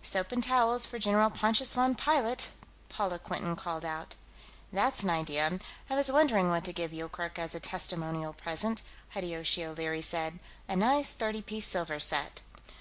"Soap 0.00 0.30
and 0.30 0.44
towels, 0.44 0.86
for 0.86 1.00
General 1.00 1.28
Pontius 1.28 1.74
von 1.74 1.96
Pilate!" 1.96 2.50
Paula 2.88 3.18
Quinton 3.18 3.56
called 3.56 3.84
out. 3.84 4.14
"That's 4.72 5.02
an 5.02 5.10
idea; 5.10 5.58
I 5.90 5.96
was 5.96 6.08
wondering 6.08 6.50
what 6.50 6.62
to 6.66 6.72
give 6.72 6.92
Yoorkerk 6.92 7.36
as 7.36 7.52
a 7.52 7.58
testimonial 7.58 8.32
present," 8.32 8.82
Hideyoshi 9.08 9.64
O'Leary 9.64 10.00
said. 10.02 10.38
"A 10.68 10.76
nice 10.76 11.12
thirty 11.14 11.42
piece 11.42 11.66
silver 11.66 11.98
set!" 11.98 12.42